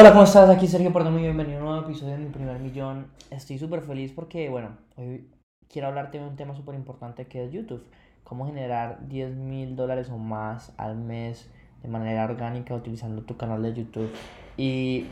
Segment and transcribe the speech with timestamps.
[0.00, 0.48] Hola, ¿cómo estás?
[0.48, 3.08] Aquí Sergio y bienvenido a un nuevo episodio de Mi Primer Millón.
[3.30, 5.28] Estoy súper feliz porque, bueno, hoy
[5.68, 7.84] quiero hablarte de un tema súper importante que es YouTube.
[8.24, 11.50] Cómo generar 10 mil dólares o más al mes
[11.82, 14.10] de manera orgánica utilizando tu canal de YouTube.
[14.56, 15.04] Y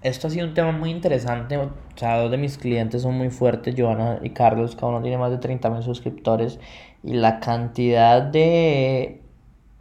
[0.00, 1.58] esto ha sido un tema muy interesante.
[1.58, 4.74] O sea, dos de mis clientes son muy fuertes, Joana y Carlos.
[4.74, 6.58] Cada uno tiene más de 30 mil suscriptores.
[7.02, 9.21] Y la cantidad de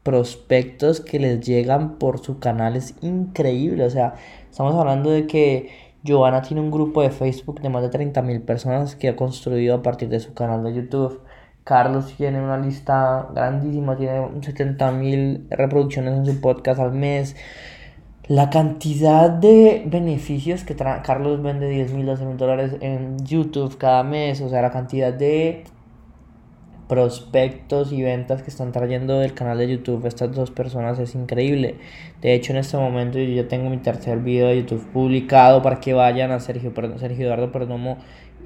[0.04, 3.86] prospectos que les llegan por su canal es increíble.
[3.86, 4.16] O sea,
[4.50, 5.70] estamos hablando de que
[6.06, 9.76] Joana tiene un grupo de Facebook de más de 30 mil personas que ha construido
[9.76, 11.22] a partir de su canal de YouTube.
[11.64, 17.36] Carlos tiene una lista grandísima, tiene 70 mil reproducciones en su podcast al mes.
[18.28, 24.04] La cantidad de beneficios que Carlos vende 10 mil, 12 mil dólares en YouTube cada
[24.04, 25.66] mes, o sea, la cantidad de
[26.92, 31.76] prospectos y ventas que están trayendo del canal de YouTube estas dos personas es increíble.
[32.20, 35.80] De hecho, en este momento yo ya tengo mi tercer video de YouTube publicado para
[35.80, 37.98] que vayan a Sergio, Sergio Eduardo Perdomo,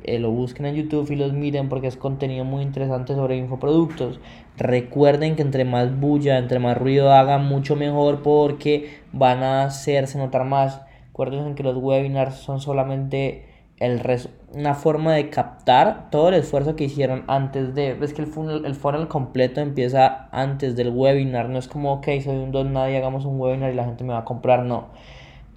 [0.03, 4.19] eh, lo busquen en YouTube y los miren porque es contenido muy interesante sobre infoproductos.
[4.57, 10.19] Recuerden que entre más bulla, entre más ruido hagan, mucho mejor porque van a hacerse
[10.19, 10.83] notar más.
[11.07, 14.01] Recuerden que los webinars son solamente el
[14.53, 17.97] una forma de captar todo el esfuerzo que hicieron antes de...
[18.01, 21.49] Es que el funnel, el funnel completo empieza antes del webinar.
[21.49, 24.13] No es como, ok, soy un don nadie, hagamos un webinar y la gente me
[24.13, 24.63] va a comprar.
[24.63, 24.87] No.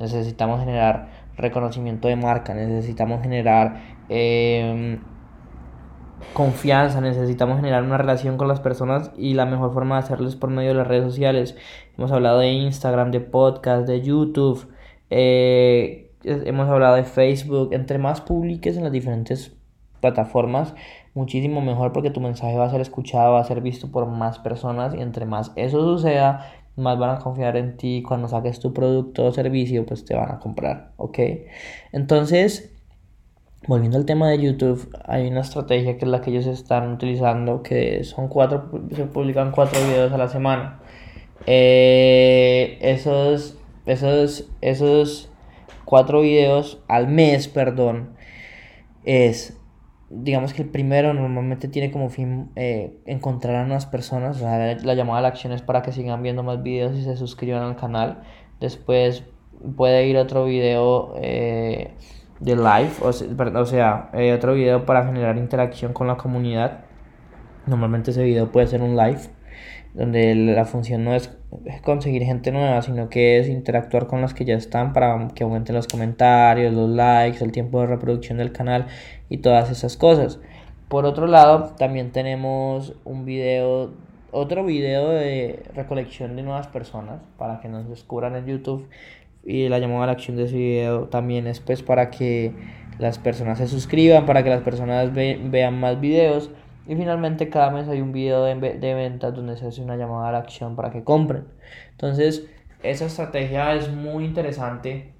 [0.00, 4.98] Necesitamos generar reconocimiento de marca, necesitamos generar em,
[6.32, 10.34] confianza, necesitamos generar una relación con las personas y la mejor forma de hacerlo es
[10.34, 11.56] por medio de las redes sociales.
[11.96, 14.68] Hemos hablado de Instagram, de podcast, de YouTube.
[15.10, 19.56] Eh, hemos hablado de Facebook, entre más publiques en las diferentes
[20.00, 20.74] plataformas,
[21.14, 24.38] muchísimo mejor porque tu mensaje va a ser escuchado, va a ser visto por más
[24.38, 28.72] personas y entre más eso suceda, más van a confiar en ti cuando saques tu
[28.72, 31.18] producto o servicio, pues te van a comprar, ¿ok?
[31.92, 32.72] Entonces,
[33.66, 37.62] volviendo al tema de YouTube, hay una estrategia que es la que ellos están utilizando,
[37.62, 40.80] que son cuatro, se publican cuatro videos a la semana.
[41.46, 45.30] Eh, esos, esos, esos
[45.84, 48.10] cuatro videos al mes, perdón,
[49.04, 49.58] es,
[50.10, 54.76] digamos que el primero normalmente tiene como fin eh, encontrar a unas personas, o sea,
[54.76, 57.62] la llamada a la acción es para que sigan viendo más videos y se suscriban
[57.62, 58.22] al canal.
[58.60, 59.24] Después
[59.76, 61.92] puede ir otro video eh,
[62.40, 66.84] de live, o sea, sea eh, otro video para generar interacción con la comunidad.
[67.66, 69.20] Normalmente ese video puede ser un live
[69.98, 71.28] donde la función no es
[71.82, 75.74] conseguir gente nueva, sino que es interactuar con las que ya están para que aumenten
[75.74, 78.86] los comentarios, los likes, el tiempo de reproducción del canal
[79.28, 80.38] y todas esas cosas.
[80.86, 83.90] Por otro lado, también tenemos un video,
[84.30, 88.88] otro video de recolección de nuevas personas para que nos descubran en YouTube
[89.44, 92.52] y la llamada a la acción de ese video también es pues para que
[93.00, 96.52] las personas se suscriban, para que las personas vean más videos
[96.88, 100.30] y finalmente cada mes hay un video de, de ventas donde se hace una llamada
[100.30, 101.44] a la acción para que compren.
[101.90, 102.46] Entonces,
[102.82, 105.12] esa estrategia es muy interesante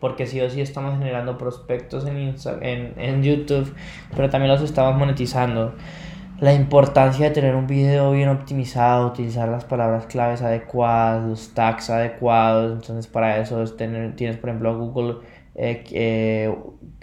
[0.00, 2.34] porque sí o sí estamos generando prospectos en,
[2.96, 3.72] en, YouTube,
[4.16, 5.74] pero también los estamos monetizando.
[6.40, 11.88] La importancia de tener un video bien optimizado, utilizar las palabras claves adecuadas, los tags
[11.90, 12.72] adecuados.
[12.72, 15.18] Entonces, para eso tienes, por ejemplo, Google
[15.54, 16.54] eh, eh,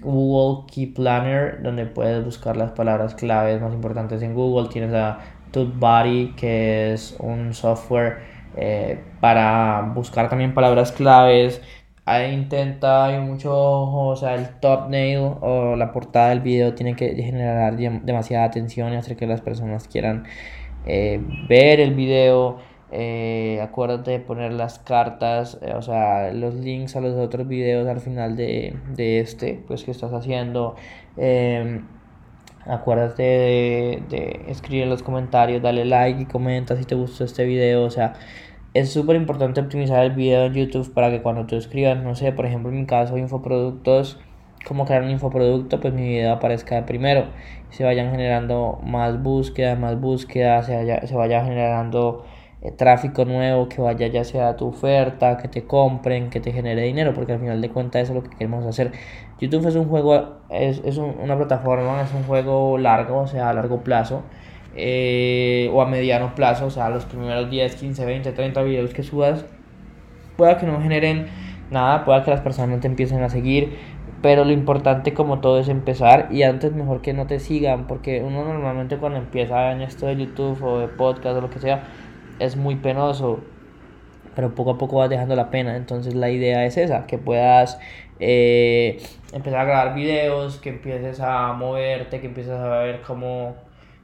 [0.02, 4.70] Google Key Planner, donde puedes buscar las palabras claves más importantes en Google.
[4.70, 5.20] Tienes a
[5.52, 8.20] TubeBuddy, que es un software
[8.56, 11.62] eh, para buscar también palabras claves.
[12.06, 17.14] Ahí intenta, hay mucho o sea, el thumbnail o la portada del video tiene que
[17.16, 20.26] generar demasiada atención y hacer que las personas quieran
[20.86, 22.58] ver el video.
[22.92, 27.88] Eh, acuérdate de poner las cartas, eh, o sea, los links a los otros videos
[27.88, 30.76] al final de, este, pues que estás haciendo.
[31.18, 31.86] Em,
[32.66, 37.84] acuérdate de, escribir en los comentarios, dale like y comenta si te gustó este video,
[37.84, 38.14] o sea,
[38.74, 42.32] es súper importante optimizar el video en YouTube para que cuando tú escribas, no sé,
[42.34, 44.20] por ejemplo en mi caso, infoproductos,
[44.68, 47.26] cómo crear un infoproducto, pues mi video aparezca de primero.
[47.70, 52.26] Se vayan generando más búsquedas, más búsquedas, se, se vaya generando
[52.62, 56.52] eh, tráfico nuevo que vaya ya sea a tu oferta, que te compren, que te
[56.52, 58.92] genere dinero, porque al final de cuentas eso es lo que queremos hacer.
[59.40, 63.54] YouTube es un juego, es, es una plataforma, es un juego largo, o sea, a
[63.54, 64.24] largo plazo,
[64.76, 69.04] eh, o a mediano plazo, o sea, los primeros 10, 15, 20, 30 videos que
[69.04, 69.46] subas,
[70.36, 71.28] pueda que no generen
[71.72, 73.78] nada, pueda que las personas no te empiecen a seguir,
[74.22, 78.22] pero lo importante como todo es empezar y antes mejor que no te sigan, porque
[78.22, 81.84] uno normalmente cuando empieza en esto de YouTube o de podcast o lo que sea,
[82.40, 83.40] es muy penoso.
[84.36, 85.76] pero poco a poco vas dejando la pena.
[85.76, 87.80] Entonces la idea es esa, que puedas
[88.20, 89.02] eh,
[89.34, 93.56] empezar a grabar videos, que empieces a moverte, que empieces a ver cómo,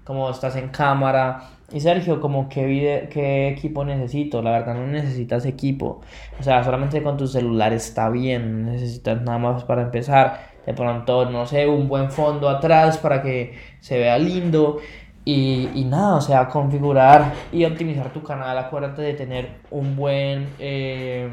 [0.04, 1.50] cómo estás en cámara.
[1.72, 6.02] Y Sergio, como qué, qué equipo necesito, la verdad no necesitas equipo.
[6.40, 10.56] O sea, solamente con tu celular está bien, necesitas nada más para empezar.
[10.66, 14.80] De pronto, no sé, un buen fondo atrás para que se vea lindo.
[15.26, 18.56] Y, y, nada, o sea, configurar y optimizar tu canal.
[18.60, 21.28] Acuérdate de tener un buen, eh,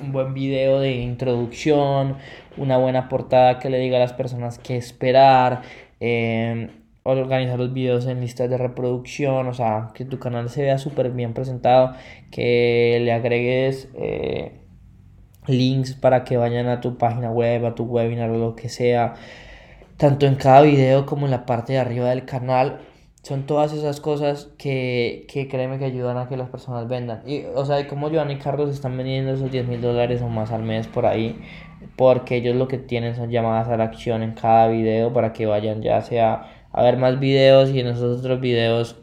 [0.00, 2.16] un buen video de introducción,
[2.56, 5.62] una buena portada que le diga a las personas qué esperar,
[5.98, 6.70] eh,
[7.02, 11.10] organizar los videos en listas de reproducción, o sea, que tu canal se vea súper
[11.10, 11.94] bien presentado,
[12.30, 14.52] que le agregues eh,
[15.48, 19.14] links para que vayan a tu página web, a tu webinar o lo que sea,
[19.96, 22.80] tanto en cada video como en la parte de arriba del canal
[23.22, 27.22] son todas esas cosas que, que créeme que ayudan a que las personas vendan.
[27.24, 30.50] Y, o sea, como Joana y Carlos están vendiendo esos 10 mil dólares o más
[30.50, 31.40] al mes por ahí,
[31.96, 35.46] porque ellos lo que tienen son llamadas a la acción en cada video para que
[35.46, 38.96] vayan ya sea a ver más videos y en esos otros videos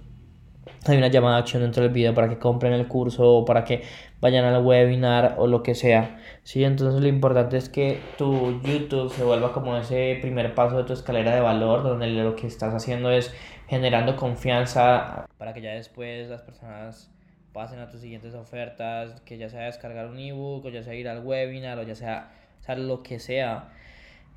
[0.87, 3.63] hay una llamada a acción dentro del video para que compren el curso o para
[3.63, 3.83] que
[4.21, 6.19] vayan al webinar o lo que sea.
[6.43, 10.83] Sí, entonces lo importante es que tu YouTube se vuelva como ese primer paso de
[10.83, 13.33] tu escalera de valor, donde lo que estás haciendo es
[13.67, 17.11] generando confianza para que ya después las personas
[17.53, 21.07] pasen a tus siguientes ofertas, que ya sea descargar un ebook, o ya sea ir
[21.07, 22.31] al webinar, o ya sea,
[22.67, 23.69] o lo que sea.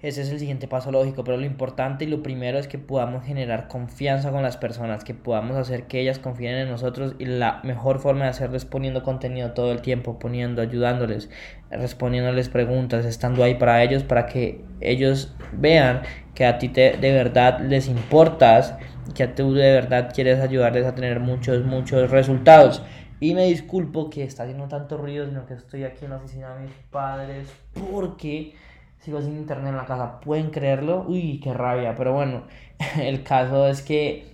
[0.03, 3.25] Ese es el siguiente paso lógico, pero lo importante y lo primero es que podamos
[3.25, 7.61] generar confianza con las personas, que podamos hacer que ellas confíen en nosotros y la
[7.63, 11.31] mejor forma de hacerlo es poniendo contenido todo el tiempo, poniendo, ayudándoles,
[11.71, 16.03] respondiéndoles preguntas, estando ahí para ellos, para que ellos vean
[16.35, 18.75] que a ti te, de verdad les importas
[19.15, 22.83] que tú de verdad quieres ayudarles a tener muchos, muchos resultados.
[23.21, 26.57] Y me disculpo que está haciendo tanto ruido, sino que estoy aquí en la oficina
[26.57, 27.47] de mis padres
[27.93, 28.55] porque
[29.03, 30.21] sigo sin internet en la casa.
[30.21, 31.05] ¿Pueden creerlo?
[31.07, 31.95] Uy, qué rabia.
[31.97, 32.45] Pero bueno,
[33.01, 34.33] el caso es que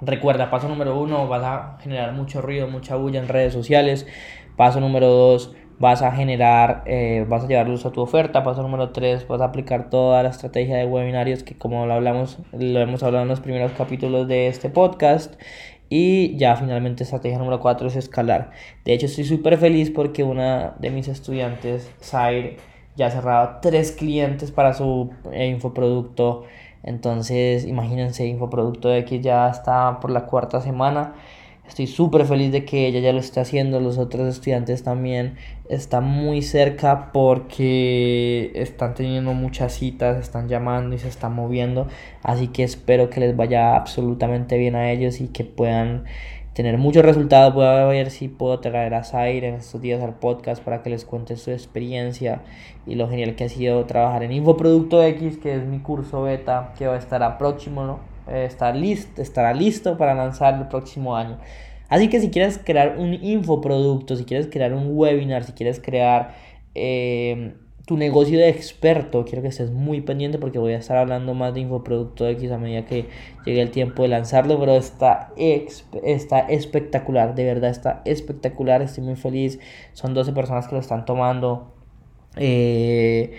[0.00, 4.06] recuerda, paso número uno, vas a generar mucho ruido, mucha bulla en redes sociales.
[4.56, 8.42] Paso número dos, vas a generar, eh, vas a llevar luz a tu oferta.
[8.42, 12.38] Paso número 3, vas a aplicar toda la estrategia de webinarios que como lo hablamos,
[12.52, 15.34] lo hemos hablado en los primeros capítulos de este podcast.
[15.88, 18.52] Y ya finalmente estrategia número 4 es escalar.
[18.84, 22.56] De hecho estoy súper feliz porque una de mis estudiantes, Zaire,
[22.96, 26.44] ya cerrado tres clientes para su eh, infoproducto.
[26.82, 31.14] Entonces imagínense, infoproducto X ya está por la cuarta semana.
[31.66, 35.36] Estoy súper feliz de que ella ya lo esté haciendo, los otros estudiantes también
[35.68, 41.86] están muy cerca porque están teniendo muchas citas, están llamando y se están moviendo,
[42.22, 46.04] así que espero que les vaya absolutamente bien a ellos y que puedan
[46.52, 47.54] tener muchos resultados.
[47.54, 50.90] Voy a ver si puedo traer a Zaire en estos días al podcast para que
[50.90, 52.42] les cuente su experiencia
[52.86, 56.74] y lo genial que ha sido trabajar en Infoproducto X, que es mi curso beta
[56.76, 58.11] que va a estar a próximo, ¿no?
[58.28, 61.38] Eh, listo, estará listo para lanzar el próximo año.
[61.88, 66.34] Así que si quieres crear un infoproducto, si quieres crear un webinar, si quieres crear
[66.74, 67.54] eh,
[67.86, 71.52] tu negocio de experto, quiero que estés muy pendiente porque voy a estar hablando más
[71.52, 73.08] de infoproducto X a medida que
[73.44, 79.16] llegue el tiempo de lanzarlo, pero está, está espectacular, de verdad está espectacular, estoy muy
[79.16, 79.58] feliz,
[79.92, 81.72] son 12 personas que lo están tomando.
[82.36, 83.34] Eh,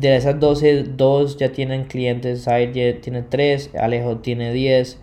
[0.00, 2.44] de esas 12, dos ya tienen clientes.
[2.44, 5.00] Zaire tiene 3, Alejo tiene 10.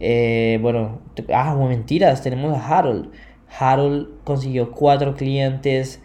[0.00, 1.00] Eh, bueno,
[1.32, 3.10] ah, mentiras, tenemos a Harold.
[3.58, 6.00] Harold consiguió 4 clientes.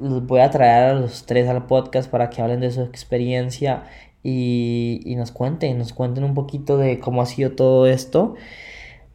[0.00, 3.84] Los voy a traer a los 3 al podcast para que hablen de su experiencia
[4.22, 8.34] y, y nos cuenten, nos cuenten un poquito de cómo ha sido todo esto.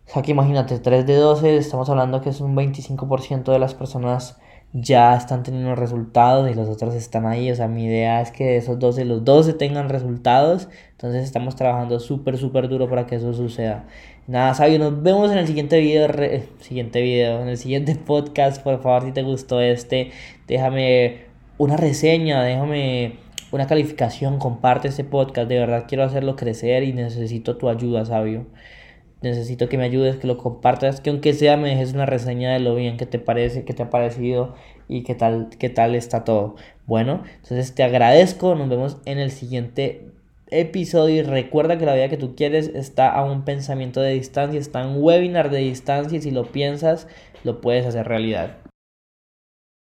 [0.07, 3.73] O sea que imagínate, 3 de 12, estamos hablando que es un 25% de las
[3.75, 4.40] personas
[4.73, 7.51] ya están teniendo resultados y los otros están ahí.
[7.51, 10.69] O sea, mi idea es que esos 12, los 12 tengan resultados.
[10.91, 13.85] Entonces estamos trabajando súper, súper duro para que eso suceda.
[14.27, 16.07] Nada, Sabio, nos vemos en el siguiente video,
[16.59, 18.61] siguiente video, en el siguiente podcast.
[18.63, 20.11] Por favor, si te gustó este,
[20.47, 21.25] déjame
[21.57, 23.17] una reseña, déjame
[23.51, 25.49] una calificación, comparte este podcast.
[25.49, 28.45] De verdad quiero hacerlo crecer y necesito tu ayuda, Sabio
[29.21, 32.59] necesito que me ayudes, que lo compartas, que aunque sea me dejes una reseña de
[32.59, 34.55] lo bien que te parece, que te ha parecido
[34.87, 36.55] y qué tal, qué tal está todo.
[36.87, 40.07] Bueno, entonces te agradezco, nos vemos en el siguiente
[40.47, 44.59] episodio y recuerda que la vida que tú quieres está a un pensamiento de distancia,
[44.59, 47.07] está en un webinar de distancia y si lo piensas
[47.43, 48.60] lo puedes hacer realidad.